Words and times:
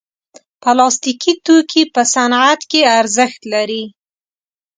پلاستيکي 0.61 1.33
توکي 1.45 1.83
په 1.93 2.01
صنعت 2.13 2.61
کې 2.71 2.81
ارزښت 2.99 3.41
لري. 3.53 3.83